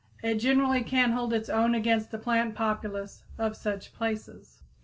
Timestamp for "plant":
2.17-2.55